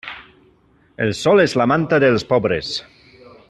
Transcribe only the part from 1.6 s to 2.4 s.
la manta dels